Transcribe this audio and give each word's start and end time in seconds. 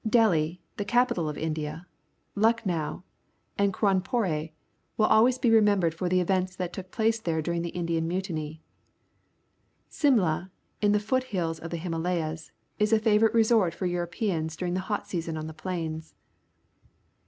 Delhi 0.09 0.59
^ 0.73 0.77
the 0.77 0.83
capital 0.83 1.29
of 1.29 1.37
India, 1.37 1.85
Lucknow, 2.35 3.03
and 3.55 3.71
Qa 3.71 4.01
wnpor 4.01 4.45
e 4.45 4.51
will 4.97 5.05
alwaj'S 5.07 5.37
be 5.37 5.51
remembered 5.51 5.93
for 5.93 6.09
the 6.09 6.19
events 6.19 6.55
that 6.55 6.73
took 6.73 6.89
place 6.89 7.19
there 7.19 7.39
during 7.39 7.61
the 7.61 7.69
Indian 7.69 8.09
^Mutinj'. 8.09 8.61
Simla, 9.89 10.49
in 10.81 10.93
the 10.93 10.99
foot 10.99 11.25
hills 11.25 11.59
of 11.59 11.69
the 11.69 11.77
Hiraala3'as, 11.77 12.49
is 12.79 12.91
a 12.91 12.97
favourite 12.97 13.35
resort 13.35 13.75
for 13.75 13.85
Europeans 13.85 14.55
during 14.55 14.73
the 14.73 14.79
hot 14.89 15.07
season 15.07 15.37
on 15.37 15.45
the 15.45 15.53
plains. 15.53 16.15